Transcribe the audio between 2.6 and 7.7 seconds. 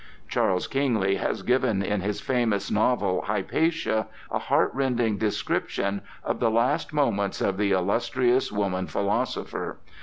novel, "Hypatia," a heart rending description of the last moments of the